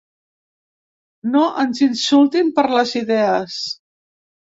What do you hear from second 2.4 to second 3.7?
per les idees.